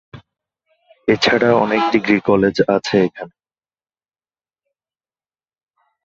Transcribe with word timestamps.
এছাড়া 1.07 1.49
অনেক 1.55 1.81
degree 1.93 2.17
college 2.25 2.55
আছে 2.67 2.95
এখানে। 3.03 3.33